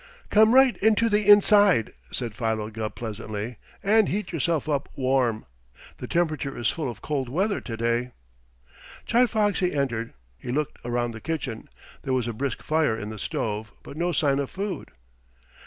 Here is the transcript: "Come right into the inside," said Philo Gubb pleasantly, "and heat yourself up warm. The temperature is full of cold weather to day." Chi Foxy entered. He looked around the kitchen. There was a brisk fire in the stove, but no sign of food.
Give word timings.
"Come 0.31 0.55
right 0.55 0.75
into 0.77 1.09
the 1.11 1.27
inside," 1.27 1.93
said 2.09 2.33
Philo 2.33 2.71
Gubb 2.71 2.95
pleasantly, 2.95 3.57
"and 3.83 4.09
heat 4.09 4.31
yourself 4.31 4.67
up 4.67 4.89
warm. 4.95 5.45
The 5.99 6.07
temperature 6.07 6.57
is 6.57 6.71
full 6.71 6.89
of 6.89 7.03
cold 7.03 7.29
weather 7.29 7.61
to 7.61 7.77
day." 7.77 8.11
Chi 9.07 9.27
Foxy 9.27 9.73
entered. 9.73 10.13
He 10.39 10.51
looked 10.51 10.79
around 10.83 11.11
the 11.11 11.21
kitchen. 11.21 11.69
There 12.01 12.13
was 12.15 12.27
a 12.27 12.33
brisk 12.33 12.63
fire 12.63 12.97
in 12.97 13.11
the 13.11 13.19
stove, 13.19 13.73
but 13.83 13.95
no 13.95 14.11
sign 14.11 14.39
of 14.39 14.49
food. 14.49 14.89